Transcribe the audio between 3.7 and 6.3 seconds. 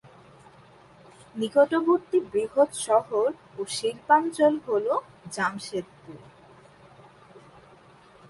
শিল্পাঞ্চল হল জামশেদপুর।